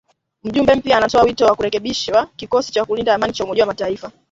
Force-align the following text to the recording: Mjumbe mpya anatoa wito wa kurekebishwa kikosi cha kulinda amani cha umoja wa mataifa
Mjumbe 0.43 0.75
mpya 0.75 0.97
anatoa 0.97 1.23
wito 1.23 1.45
wa 1.45 1.55
kurekebishwa 1.55 2.27
kikosi 2.35 2.71
cha 2.71 2.85
kulinda 2.85 3.13
amani 3.15 3.33
cha 3.33 3.43
umoja 3.43 3.63
wa 3.63 3.67
mataifa 3.67 4.11